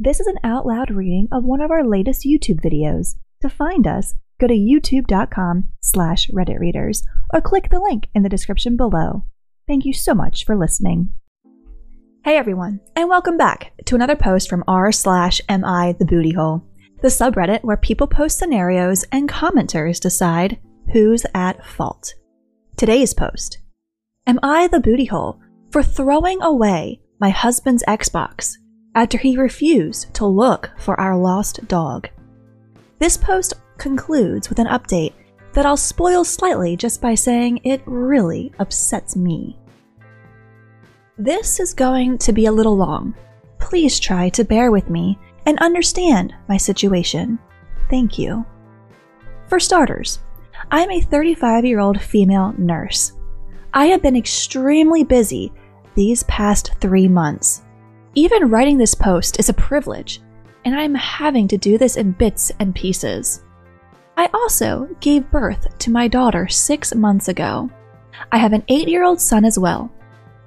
[0.00, 3.16] This is an out loud reading of one of our latest YouTube videos.
[3.42, 7.02] To find us, go to youtube.com slash redditreaders
[7.34, 9.24] or click the link in the description below.
[9.66, 11.14] Thank you so much for listening.
[12.24, 16.62] Hey everyone, and welcome back to another post from r slash mi the booty hole,
[17.02, 20.60] the subreddit where people post scenarios and commenters decide
[20.92, 22.14] who's at fault.
[22.76, 23.58] Today's post.
[24.28, 25.40] Am I the booty hole
[25.72, 28.58] for throwing away my husband's Xbox
[28.98, 32.08] after he refused to look for our lost dog?
[32.98, 35.12] This post concludes with an update
[35.52, 39.56] that I'll spoil slightly just by saying it really upsets me.
[41.16, 43.14] This is going to be a little long.
[43.60, 47.38] Please try to bear with me and understand my situation.
[47.88, 48.44] Thank you.
[49.46, 50.18] For starters,
[50.72, 53.12] I'm a 35 year old female nurse.
[53.72, 55.52] I have been extremely busy
[55.94, 57.62] these past three months.
[58.18, 60.20] Even writing this post is a privilege,
[60.64, 63.44] and I'm having to do this in bits and pieces.
[64.16, 67.70] I also gave birth to my daughter six months ago.
[68.32, 69.92] I have an eight year old son as well.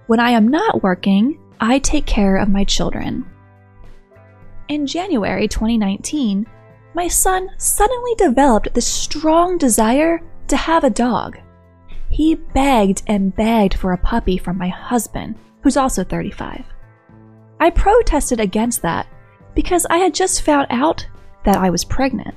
[0.08, 3.26] When I am not working, I take care of my children.
[4.68, 6.46] In January 2019,
[6.94, 11.40] my son suddenly developed this strong desire to have a dog.
[12.10, 16.66] He begged and begged for a puppy from my husband, who's also 35.
[17.62, 19.06] I protested against that
[19.54, 21.06] because I had just found out
[21.46, 22.34] that I was pregnant.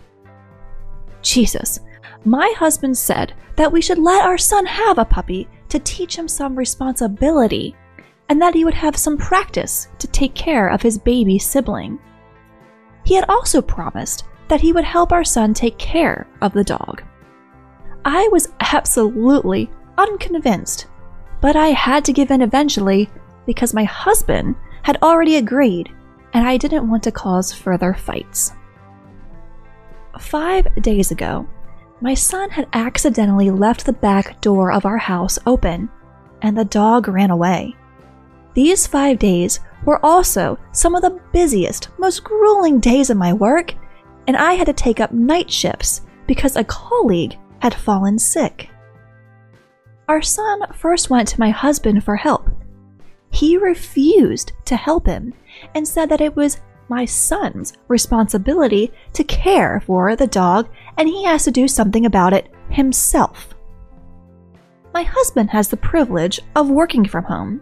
[1.23, 1.81] Jesus,
[2.27, 6.29] my husband said that we should let our son have a puppy to teach him
[6.29, 7.75] some responsibility,
[8.29, 11.99] and that he would have some practice to take care of his baby sibling.
[13.05, 17.03] He had also promised that he would help our son take care of the dog.
[18.05, 20.87] I was absolutely unconvinced,
[21.41, 23.09] but I had to give in eventually
[23.47, 24.55] because my husband
[24.85, 25.91] had already agreed
[26.35, 28.53] and I didn't want to cause further fights.
[30.19, 31.49] Five days ago,
[32.01, 35.89] my son had accidentally left the back door of our house open,
[36.43, 37.75] and the dog ran away.
[38.55, 43.75] These five days were also some of the busiest, most grueling days of my work,
[44.27, 48.71] and I had to take up night shifts because a colleague had fallen sick.
[50.09, 52.51] Our son first went to my husband for help.
[53.35, 55.35] He refused to help him
[55.75, 61.25] and said that it was my son's responsibility to care for the dog and he
[61.25, 63.53] has to do something about it himself.
[64.93, 67.61] My husband has the privilege of working from home.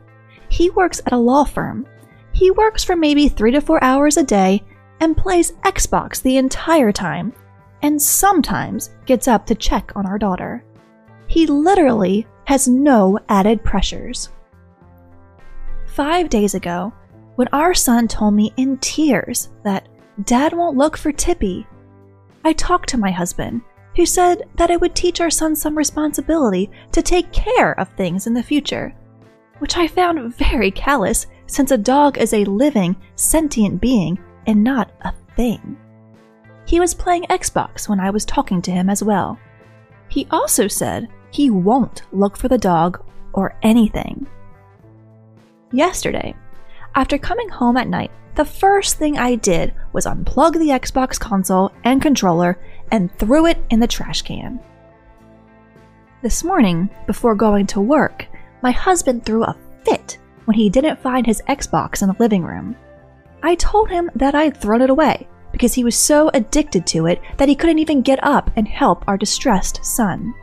[0.51, 1.87] He works at a law firm.
[2.33, 4.63] He works for maybe three to four hours a day
[5.01, 7.33] and plays Xbox the entire time,
[7.81, 10.65] and sometimes gets up to check on our daughter.
[11.29, 14.29] He literally has no added pressures.
[15.93, 16.91] Five days ago,
[17.35, 19.89] when our son told me in tears that
[20.25, 21.67] Dad won't look for Tippy.
[22.47, 23.61] I talked to my husband,
[23.95, 28.27] who said that it would teach our son some responsibility to take care of things
[28.27, 28.95] in the future,
[29.59, 34.93] which I found very callous since a dog is a living, sentient being and not
[35.03, 35.77] a thing.
[36.65, 39.39] He was playing Xbox when I was talking to him as well.
[40.09, 43.05] He also said he won't look for the dog
[43.35, 44.27] or anything.
[45.73, 46.35] Yesterday,
[46.95, 51.73] after coming home at night, the first thing I did was unplug the Xbox console
[51.85, 52.59] and controller
[52.91, 54.61] and threw it in the trash can.
[56.23, 58.27] This morning, before going to work,
[58.63, 62.77] my husband threw a fit when he didn't find his Xbox in the living room.
[63.43, 67.07] I told him that I had thrown it away because he was so addicted to
[67.07, 70.35] it that he couldn't even get up and help our distressed son.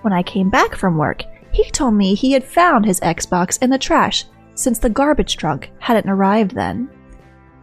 [0.00, 1.22] When I came back from work,
[1.52, 5.68] he told me he had found his Xbox in the trash since the garbage truck
[5.78, 6.88] hadn't arrived then.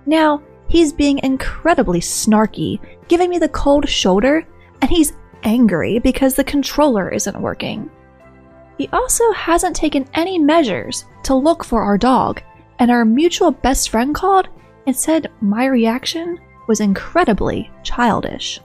[0.06, 4.48] Now, he's being incredibly snarky, giving me the cold shoulder,
[4.82, 5.14] and he's
[5.44, 7.90] angry because the controller isn't working.
[8.78, 12.42] He also hasn't taken any measures to look for our dog,
[12.80, 14.48] and our mutual best friend called
[14.86, 18.60] and said my reaction was incredibly childish.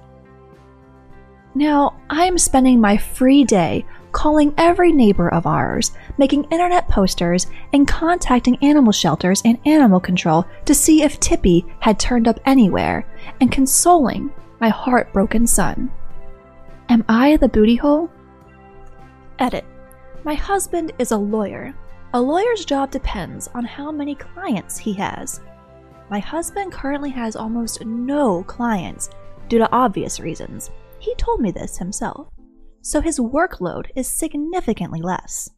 [1.54, 7.86] Now, I'm spending my free day calling every neighbor of ours, making internet posters, and
[7.86, 13.06] contacting animal shelters and animal control to see if Tippy had turned up anywhere,
[13.40, 14.30] and consoling
[14.60, 15.90] my heartbroken son.
[16.88, 18.10] Am I the booty hole?
[19.38, 19.64] Edit.
[20.24, 21.74] My husband is a lawyer.
[22.12, 25.40] A lawyer's job depends on how many clients he has.
[26.10, 29.10] My husband currently has almost no clients
[29.48, 30.70] due to obvious reasons.
[30.98, 32.26] He told me this himself
[32.82, 35.50] so his workload is significantly less.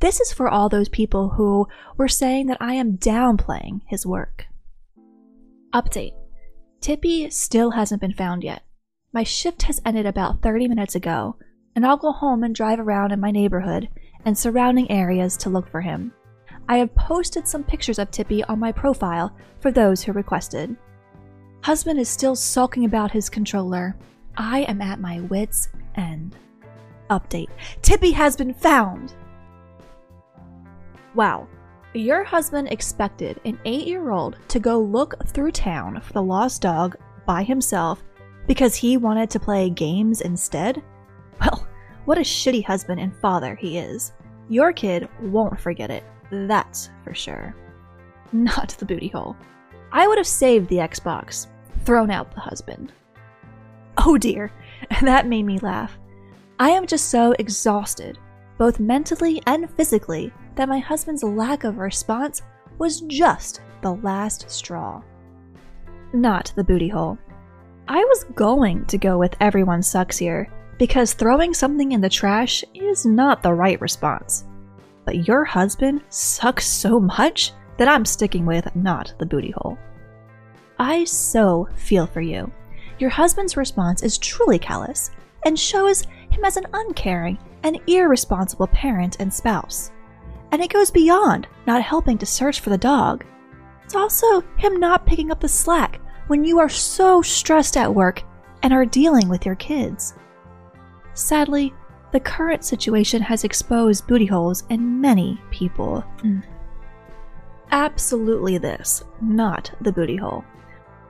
[0.00, 4.46] This is for all those people who were saying that I am downplaying his work.
[5.74, 6.14] Update
[6.80, 8.62] Tippy still hasn't been found yet.
[9.12, 11.36] My shift has ended about 30 minutes ago,
[11.76, 13.88] and I'll go home and drive around in my neighborhood
[14.24, 16.12] and surrounding areas to look for him.
[16.68, 20.74] I have posted some pictures of Tippy on my profile for those who requested.
[21.62, 23.96] Husband is still sulking about his controller.
[24.36, 26.36] I am at my wits' end.
[27.10, 27.48] Update
[27.82, 29.14] Tippy has been found!
[31.14, 31.48] Wow.
[31.92, 36.62] Your husband expected an eight year old to go look through town for the lost
[36.62, 36.96] dog
[37.26, 38.02] by himself
[38.46, 40.82] because he wanted to play games instead?
[41.40, 41.66] Well,
[42.04, 44.12] what a shitty husband and father he is.
[44.48, 47.54] Your kid won't forget it, that's for sure.
[48.32, 49.36] Not the booty hole.
[49.92, 51.48] I would have saved the Xbox,
[51.84, 52.92] thrown out the husband.
[53.98, 54.52] Oh dear,
[55.02, 55.98] that made me laugh.
[56.58, 58.18] I am just so exhausted,
[58.58, 62.42] both mentally and physically, that my husband's lack of response
[62.78, 65.02] was just the last straw.
[66.12, 67.18] Not the booty hole.
[67.88, 72.64] I was going to go with everyone sucks here, because throwing something in the trash
[72.74, 74.44] is not the right response.
[75.04, 79.78] But your husband sucks so much that I'm sticking with not the booty hole.
[80.78, 82.52] I so feel for you.
[83.00, 85.10] Your husband's response is truly callous
[85.46, 89.90] and shows him as an uncaring and irresponsible parent and spouse.
[90.52, 93.24] And it goes beyond not helping to search for the dog.
[93.84, 98.22] It's also him not picking up the slack when you are so stressed at work
[98.62, 100.12] and are dealing with your kids.
[101.14, 101.72] Sadly,
[102.12, 106.04] the current situation has exposed booty holes in many people.
[106.18, 106.44] Mm.
[107.70, 110.44] Absolutely this, not the booty hole.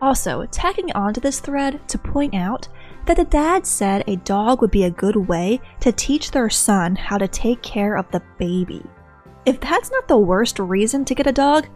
[0.02, 2.68] Also, tacking onto this thread to point out
[3.06, 6.96] that the dad said a dog would be a good way to teach their son
[6.96, 8.82] how to take care of the baby.
[9.44, 11.68] If that's not the worst reason to get a dog,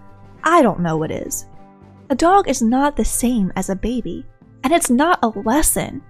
[0.42, 1.46] I don't know what is.
[2.10, 4.26] A dog is not the same as a baby,
[4.62, 6.02] and it's not a lesson.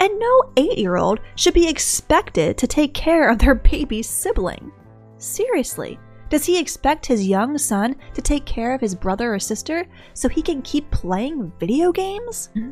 [0.00, 4.72] And no 8 year old should be expected to take care of their baby sibling.
[5.18, 5.98] Seriously,
[6.30, 10.28] does he expect his young son to take care of his brother or sister so
[10.28, 12.50] he can keep playing video games?
[12.56, 12.70] Mm-hmm.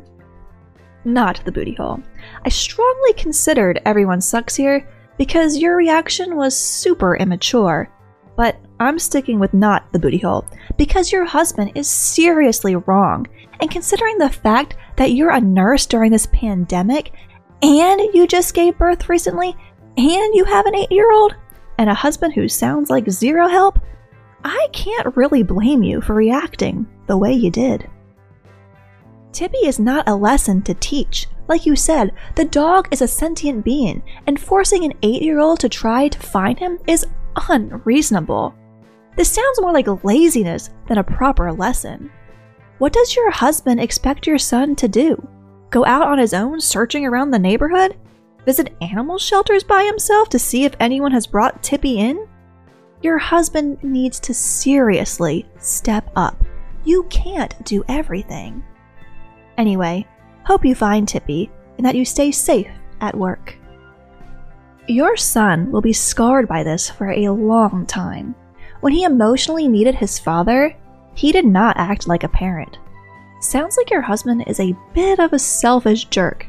[1.05, 2.01] Not the booty hole.
[2.45, 7.91] I strongly considered everyone sucks here because your reaction was super immature.
[8.37, 10.45] But I'm sticking with not the booty hole
[10.77, 13.27] because your husband is seriously wrong.
[13.59, 17.11] And considering the fact that you're a nurse during this pandemic
[17.61, 19.55] and you just gave birth recently
[19.97, 21.35] and you have an eight year old
[21.79, 23.79] and a husband who sounds like zero help,
[24.43, 27.89] I can't really blame you for reacting the way you did.
[29.31, 31.27] Tippy is not a lesson to teach.
[31.47, 35.61] Like you said, the dog is a sentient being, and forcing an 8 year old
[35.61, 37.07] to try to find him is
[37.49, 38.53] unreasonable.
[39.15, 42.11] This sounds more like laziness than a proper lesson.
[42.79, 45.25] What does your husband expect your son to do?
[45.69, 47.95] Go out on his own searching around the neighborhood?
[48.45, 52.27] Visit animal shelters by himself to see if anyone has brought Tippy in?
[53.01, 56.43] Your husband needs to seriously step up.
[56.83, 58.63] You can't do everything.
[59.57, 60.07] Anyway,
[60.45, 62.71] hope you find Tippy and that you stay safe
[63.01, 63.55] at work.
[64.87, 68.35] Your son will be scarred by this for a long time.
[68.81, 70.75] When he emotionally needed his father,
[71.13, 72.79] he did not act like a parent.
[73.39, 76.47] Sounds like your husband is a bit of a selfish jerk.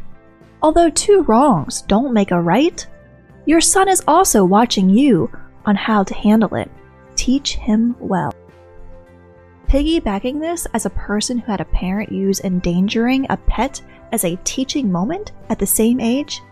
[0.63, 2.87] Although two wrongs don't make a right,
[3.47, 5.31] your son is also watching you
[5.65, 6.71] on how to handle it.
[7.17, 8.35] Teach him well.
[9.69, 13.81] Piggybacking this as a person who had a parent use endangering a pet
[14.13, 16.43] as a teaching moment at the same age,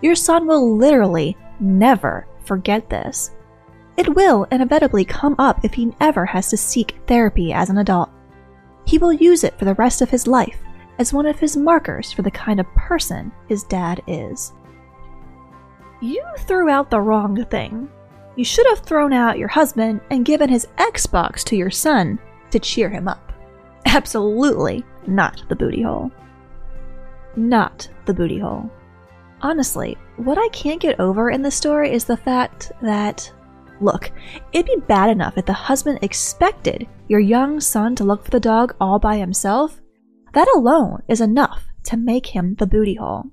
[0.00, 3.32] your son will literally never forget this.
[3.96, 8.10] It will inevitably come up if he ever has to seek therapy as an adult.
[8.86, 10.58] He will use it for the rest of his life
[10.98, 14.52] as one of his markers for the kind of person his dad is.
[16.00, 17.88] You threw out the wrong thing.
[18.36, 22.18] You should have thrown out your husband and given his Xbox to your son
[22.50, 23.32] to cheer him up.
[23.86, 26.12] Absolutely not the booty hole.
[27.36, 28.70] Not the booty hole.
[29.40, 33.32] Honestly, what I can't get over in this story is the fact that,
[33.80, 34.10] look,
[34.52, 38.40] it'd be bad enough if the husband expected your young son to look for the
[38.40, 39.80] dog all by himself.
[40.38, 43.32] That alone is enough to make him the booty hole.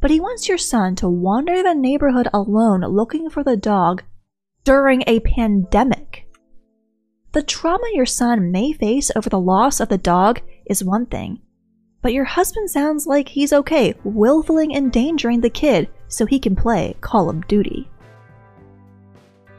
[0.00, 4.02] But he wants your son to wander the neighborhood alone looking for the dog
[4.64, 6.26] during a pandemic.
[7.30, 11.40] The trauma your son may face over the loss of the dog is one thing,
[12.02, 16.96] but your husband sounds like he's okay willfully endangering the kid so he can play
[17.00, 17.88] Call of Duty.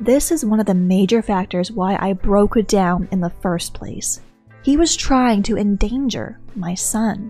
[0.01, 3.73] This is one of the major factors why I broke it down in the first
[3.73, 4.19] place.
[4.65, 7.29] He was trying to endanger my son.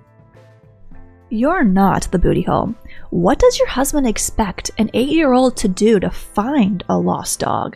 [1.29, 2.73] You're not the booty hole.
[3.09, 7.41] What does your husband expect an eight year old to do to find a lost
[7.41, 7.75] dog?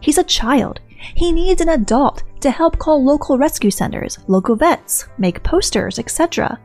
[0.00, 0.80] He's a child.
[1.14, 6.58] He needs an adult to help call local rescue centers, local vets, make posters, etc.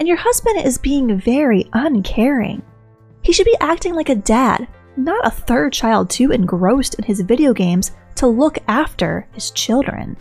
[0.00, 2.60] And your husband is being very uncaring.
[3.22, 4.68] He should be acting like a dad,
[4.98, 10.18] not a third child too engrossed in his video games to look after his children.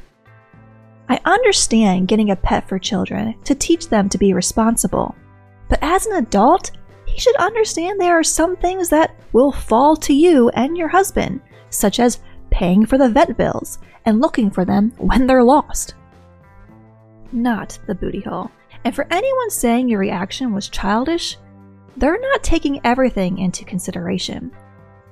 [1.10, 5.16] I understand getting a pet for children to teach them to be responsible,
[5.68, 6.72] but as an adult,
[7.08, 11.42] he should understand there are some things that will fall to you and your husband,
[11.72, 12.20] such as
[12.52, 15.96] paying for the vet bills and looking for them when they're lost.
[17.32, 18.52] Not the booty hole.
[18.86, 21.38] And for anyone saying your reaction was childish,
[21.98, 24.52] they're not taking everything into consideration.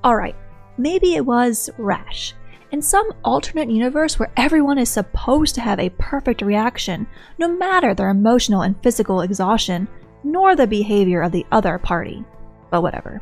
[0.06, 0.36] Alright,
[0.78, 2.34] maybe it was rash.
[2.72, 7.08] In some alternate universe where everyone is supposed to have a perfect reaction,
[7.38, 9.88] no matter their emotional and physical exhaustion,
[10.24, 12.26] nor the behavior of the other party.
[12.70, 13.22] But whatever.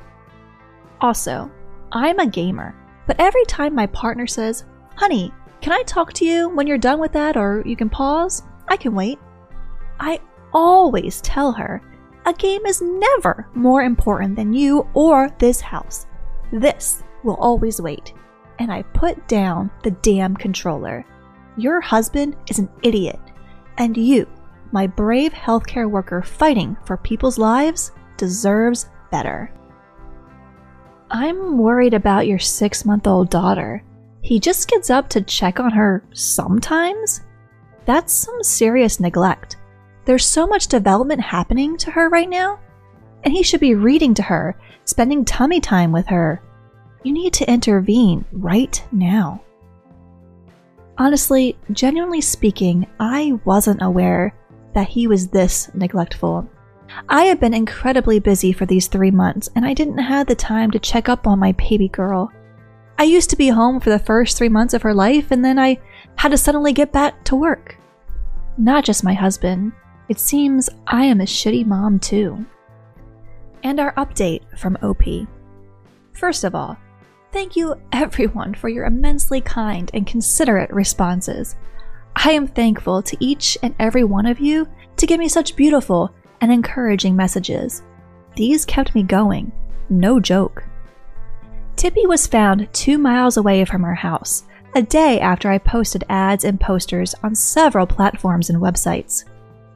[0.99, 1.51] Also,
[1.91, 2.75] I'm a gamer,
[3.05, 6.99] but every time my partner says, Honey, can I talk to you when you're done
[6.99, 8.41] with that or you can pause?
[8.67, 9.19] I can wait.
[9.99, 10.19] I
[10.53, 11.83] always tell her
[12.25, 16.07] a game is never more important than you or this house.
[16.51, 18.13] This will always wait.
[18.59, 21.05] And I put down the damn controller.
[21.57, 23.19] Your husband is an idiot.
[23.77, 24.27] And you,
[24.71, 29.51] my brave healthcare worker fighting for people's lives, deserves better.
[31.11, 33.83] I'm worried about your six month old daughter.
[34.21, 37.21] He just gets up to check on her sometimes?
[37.85, 39.57] That's some serious neglect.
[40.05, 42.59] There's so much development happening to her right now.
[43.23, 46.41] And he should be reading to her, spending tummy time with her.
[47.05, 49.43] You need to intervene right now.
[50.97, 54.33] Honestly, genuinely speaking, I wasn't aware
[54.73, 56.49] that he was this neglectful.
[57.07, 60.71] I have been incredibly busy for these three months, and I didn't have the time
[60.71, 62.31] to check up on my baby girl.
[62.97, 65.59] I used to be home for the first three months of her life, and then
[65.59, 65.77] I
[66.15, 67.77] had to suddenly get back to work.
[68.57, 69.73] Not just my husband,
[70.09, 72.43] it seems I am a shitty mom too.
[73.61, 75.03] And our update from OP.
[76.13, 76.77] First of all,
[77.35, 81.57] thank you everyone for your immensely kind and considerate responses.
[82.15, 86.15] I am thankful to each and every one of you to give me such beautiful
[86.39, 87.83] and encouraging messages.
[88.37, 89.51] These kept me going,
[89.89, 90.63] no joke.
[91.75, 96.45] Tippy was found two miles away from her house, a day after I posted ads
[96.45, 99.25] and posters on several platforms and websites.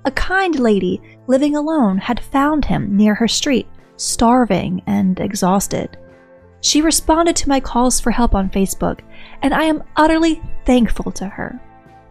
[0.06, 5.98] A kind lady living alone had found him near her street, starving and exhausted.
[6.62, 9.00] She responded to my calls for help on Facebook,
[9.42, 11.60] and I am utterly thankful to her.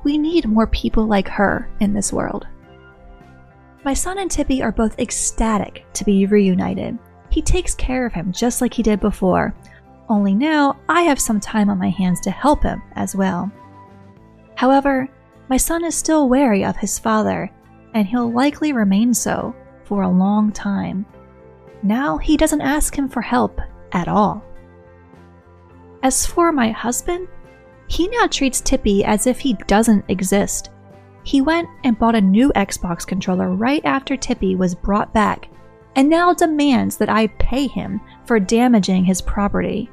[0.04, 2.46] We need more people like her in this world.
[3.84, 6.98] My son and Tippy are both ecstatic to be reunited.
[7.30, 9.54] He takes care of him just like he did before,
[10.08, 13.50] only now I have some time on my hands to help him as well.
[14.54, 15.08] However,
[15.48, 17.50] my son is still wary of his father,
[17.94, 21.04] and he'll likely remain so for a long time.
[21.82, 23.60] Now he doesn't ask him for help
[23.92, 24.42] at all.
[26.02, 27.28] As for my husband,
[27.88, 30.70] he now treats Tippy as if he doesn't exist.
[31.24, 35.48] He went and bought a new Xbox controller right after Tippy was brought back,
[35.96, 39.90] and now demands that I pay him for damaging his property.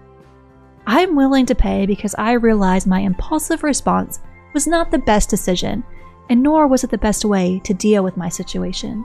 [0.85, 4.19] I'm willing to pay because I realize my impulsive response
[4.53, 5.83] was not the best decision,
[6.29, 9.03] and nor was it the best way to deal with my situation.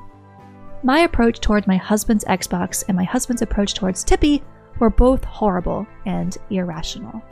[0.83, 4.43] My approach towards my husband's Xbox and my husband's approach towards Tippy
[4.81, 7.23] were both horrible and irrational.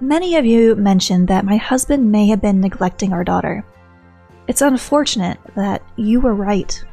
[0.00, 3.64] Many of you mentioned that my husband may have been neglecting our daughter.
[4.48, 6.84] It's unfortunate that you were right.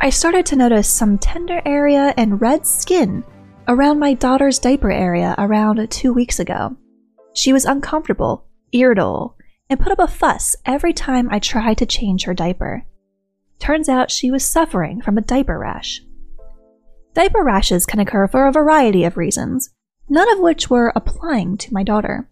[0.00, 3.24] I started to notice some tender area and red skin
[3.68, 6.76] around my daughter's diaper area around two weeks ago.
[7.34, 9.36] She was uncomfortable, irritable,
[9.68, 12.84] and put up a fuss every time I tried to change her diaper.
[13.58, 16.00] Turns out she was suffering from a diaper rash.
[17.18, 19.70] Diaper rashes can occur for a variety of reasons,
[20.08, 22.28] none of which were applying to my daughter.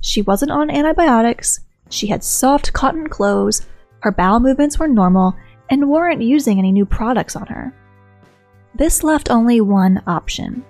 [0.00, 3.64] She wasn't on antibiotics, she had soft cotton clothes,
[4.00, 5.36] her bowel movements were normal,
[5.70, 7.72] and weren't using any new products on her.
[8.74, 10.64] This left only one option.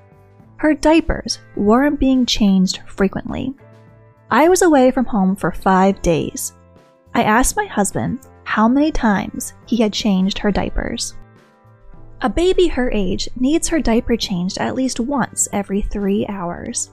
[0.57, 3.55] Her diapers weren't being changed frequently.
[4.31, 6.53] I was away from home for five days.
[7.15, 11.15] I asked my husband how many times he had changed her diapers.
[12.25, 16.89] A baby her age needs her diaper changed at least once every three hours.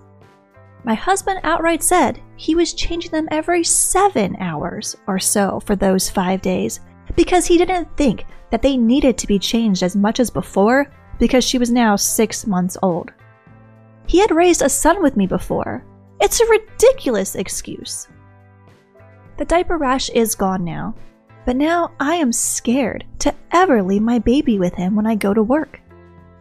[0.84, 6.10] My husband outright said he was changing them every seven hours or so for those
[6.10, 6.82] five days
[7.16, 11.46] because he didn't think that they needed to be changed as much as before because
[11.46, 13.14] she was now six months old.
[14.08, 15.86] He had raised a son with me before.
[16.20, 18.10] It's a ridiculous excuse.
[19.38, 20.94] The diaper rash is gone now,
[21.46, 25.34] but now I am scared to ever leave my baby with him when I go
[25.34, 25.80] to work.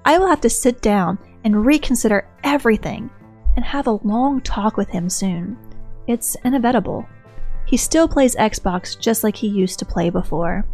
[0.04, 3.10] I will have to sit down and reconsider everything
[3.56, 5.56] and have a long talk with him soon.
[6.06, 7.06] It's inevitable.
[7.66, 10.64] He still plays Xbox just like he used to play before.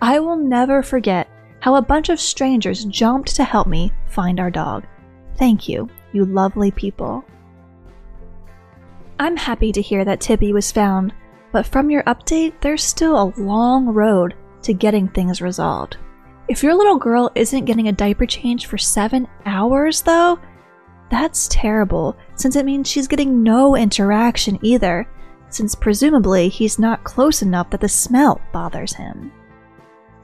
[0.00, 1.28] I will never forget
[1.60, 4.84] how a bunch of strangers jumped to help me find our dog.
[5.36, 7.24] Thank you, you lovely people.
[9.18, 11.14] I'm happy to hear that Tippy was found,
[11.52, 15.98] but from your update, there's still a long road to getting things resolved.
[16.48, 20.38] If your little girl isn't getting a diaper change for seven hours, though,
[21.10, 25.06] that's terrible, since it means she's getting no interaction either,
[25.50, 29.30] since presumably he's not close enough that the smell bothers him.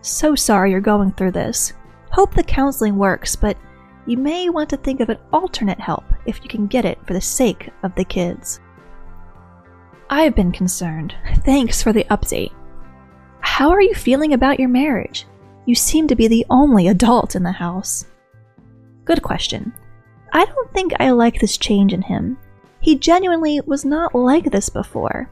[0.00, 1.75] So sorry you're going through this.
[2.11, 3.58] Hope the counseling works, but
[4.06, 7.12] you may want to think of an alternate help if you can get it for
[7.12, 8.61] the sake of the kids.
[10.11, 11.15] I've been concerned.
[11.45, 12.53] Thanks for the update.
[13.41, 15.27] How are you feeling about your marriage?
[15.67, 18.07] You seem to be the only adult in the house.
[19.05, 19.73] Good question.
[20.33, 22.38] I don't think I like this change in him.
[22.81, 25.31] He genuinely was not like this before.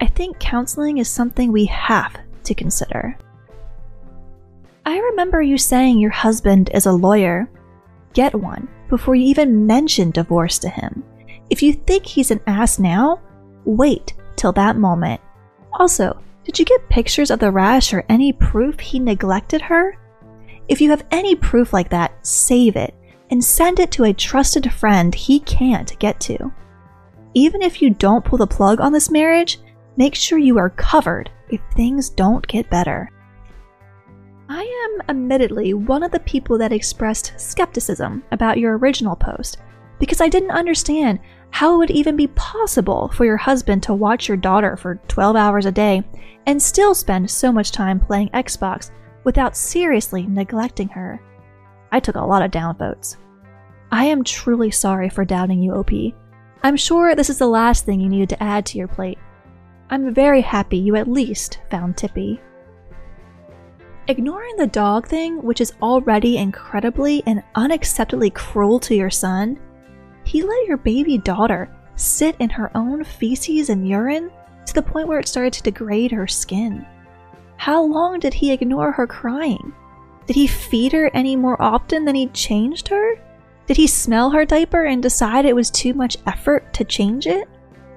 [0.00, 3.16] I think counseling is something we have to consider.
[4.84, 7.48] I remember you saying your husband is a lawyer.
[8.14, 11.04] Get one before you even mention divorce to him.
[11.50, 13.20] If you think he's an ass now,
[13.64, 15.20] wait till that moment.
[15.78, 19.96] Also, did you get pictures of the rash or any proof he neglected her?
[20.68, 22.94] If you have any proof like that, save it
[23.30, 26.52] and send it to a trusted friend he can't get to.
[27.34, 29.58] Even if you don't pull the plug on this marriage,
[29.96, 33.08] make sure you are covered if things don't get better.
[34.48, 39.58] I am admittedly one of the people that expressed skepticism about your original post
[39.98, 41.20] because I didn't understand
[41.52, 45.36] how it would even be possible for your husband to watch your daughter for 12
[45.36, 46.02] hours a day
[46.46, 48.90] and still spend so much time playing Xbox
[49.24, 51.22] without seriously neglecting her.
[51.92, 53.16] I took a lot of downvotes.
[53.92, 55.90] I am truly sorry for doubting you, OP.
[56.62, 59.18] I'm sure this is the last thing you needed to add to your plate.
[59.90, 62.40] I'm very happy you at least found Tippy.
[64.08, 69.60] Ignoring the dog thing, which is already incredibly and unacceptably cruel to your son,
[70.24, 74.30] he let your baby daughter sit in her own feces and urine
[74.66, 76.86] to the point where it started to degrade her skin.
[77.56, 79.72] How long did he ignore her crying?
[80.26, 83.16] Did he feed her any more often than he changed her?
[83.66, 87.48] Did he smell her diaper and decide it was too much effort to change it?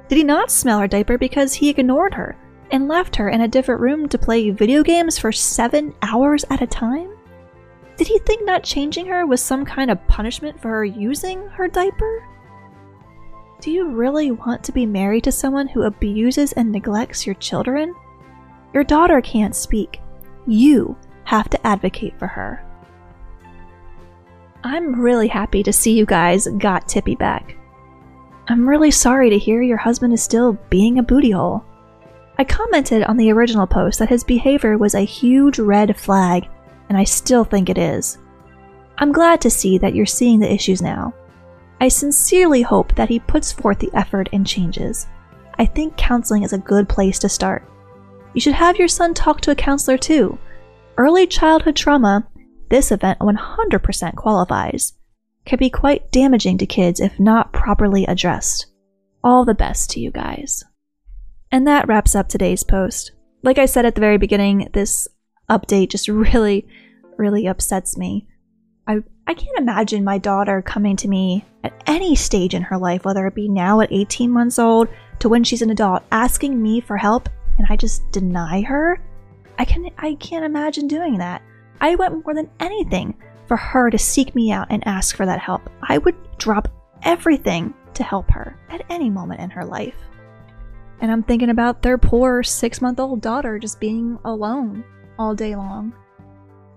[0.07, 2.35] Did he not smell her diaper because he ignored her
[2.71, 6.61] and left her in a different room to play video games for seven hours at
[6.61, 7.14] a time?
[7.97, 11.67] Did he think not changing her was some kind of punishment for her using her
[11.67, 12.27] diaper?
[13.61, 17.95] Do you really want to be married to someone who abuses and neglects your children?
[18.73, 20.01] Your daughter can't speak.
[20.45, 22.63] You have to advocate for her.
[24.63, 27.55] I'm really happy to see you guys got Tippy back.
[28.47, 31.63] I'm really sorry to hear your husband is still being a booty hole.
[32.37, 36.47] I commented on the original post that his behavior was a huge red flag,
[36.89, 38.17] and I still think it is.
[38.97, 41.13] I'm glad to see that you're seeing the issues now.
[41.81, 45.07] I sincerely hope that he puts forth the effort and changes.
[45.57, 47.69] I think counseling is a good place to start.
[48.33, 50.37] You should have your son talk to a counselor too.
[50.97, 52.27] Early childhood trauma
[52.69, 54.93] this event 100% qualifies,
[55.45, 58.67] can be quite damaging to kids if not properly addressed.
[59.23, 60.63] All the best to you guys.
[61.51, 63.11] And that wraps up today's post.
[63.43, 65.07] Like I said at the very beginning, this
[65.49, 66.67] update just really,
[67.17, 68.27] really upsets me.
[68.87, 68.97] I,
[69.27, 73.25] I can't imagine my daughter coming to me at any stage in her life, whether
[73.25, 74.87] it be now at 18 months old
[75.19, 78.99] to when she's an adult, asking me for help and I just deny her.
[79.57, 81.41] I can I can't imagine doing that.
[81.81, 83.15] I went more than anything
[83.47, 85.69] for her to seek me out and ask for that help.
[85.83, 86.67] I would drop
[87.03, 89.95] everything to help her at any moment in her life.
[91.01, 94.83] And I'm thinking about their poor six month old daughter just being alone
[95.17, 95.93] all day long.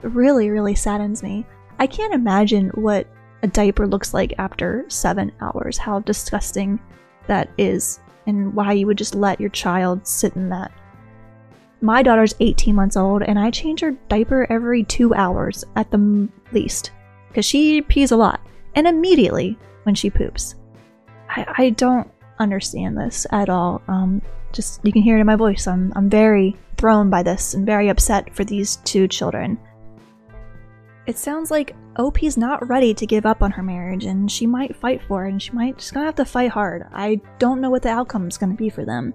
[0.03, 1.47] Really, really saddens me.
[1.79, 3.07] I can't imagine what
[3.43, 6.81] a diaper looks like after seven hours, how disgusting
[7.27, 10.73] that is, and why you would just let your child sit in that
[11.81, 16.29] my daughter's 18 months old, and I change her diaper every two hours at the
[16.53, 16.91] least,
[17.29, 18.41] because she pees a lot,
[18.75, 20.57] and immediately when she poops.
[21.29, 23.83] I, I don't understand this at all.
[23.89, 25.67] Um, just you can hear it in my voice.
[25.67, 29.59] I'm I'm very thrown by this and very upset for these two children.
[31.09, 34.77] It sounds like OP's not ready to give up on her marriage, and she might
[34.77, 36.87] fight for it, and she might just gonna have to fight hard.
[36.93, 39.15] I don't know what the outcome is gonna be for them.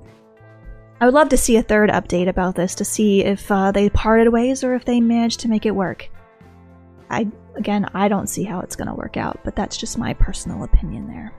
[0.99, 3.91] I would love to see a third update about this to see if uh, they
[3.91, 6.09] parted ways or if they managed to make it work.
[7.11, 7.27] I
[7.57, 11.07] again, I don't see how it's gonna work out, but that's just my personal opinion
[11.07, 11.31] there.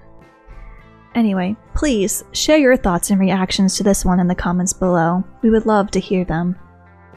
[1.16, 5.24] Anyway, please share your thoughts and reactions to this one in the comments below.
[5.42, 6.54] We would love to hear them.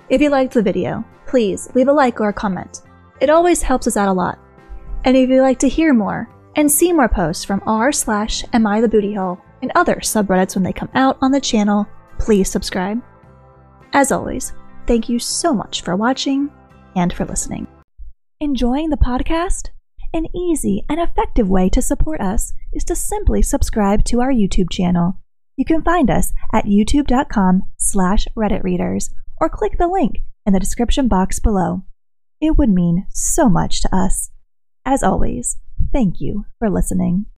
[0.09, 2.81] If you liked the video, please leave a like or a comment.
[3.19, 4.39] It always helps us out a lot.
[5.03, 8.67] And if you'd like to hear more and see more posts from r slash am
[8.67, 11.87] I the booty hole and other subreddits when they come out on the channel,
[12.19, 13.01] please subscribe.
[13.93, 14.53] As always,
[14.85, 16.51] thank you so much for watching
[16.95, 17.67] and for listening.
[18.39, 19.69] Enjoying the podcast?
[20.13, 24.69] An easy and effective way to support us is to simply subscribe to our YouTube
[24.69, 25.17] channel.
[25.55, 29.09] You can find us at youtube.com slash redditreaders
[29.41, 31.83] or click the link in the description box below.
[32.41, 34.31] It would mean so much to us.
[34.85, 35.57] As always,
[35.91, 37.27] thank you for listening.